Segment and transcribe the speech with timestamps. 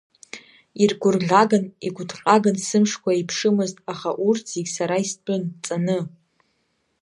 [0.81, 5.99] Иргәырӷьаган, игәыҭҟьаган сымшқәа еиԥшымызт, аха урҭ зегь сара истәын, ҵаны…